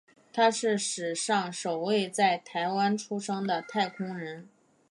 [0.33, 4.49] 他是史上首位在台湾出生的太空人。